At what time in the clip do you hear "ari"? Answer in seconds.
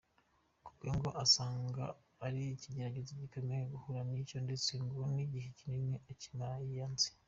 2.25-2.41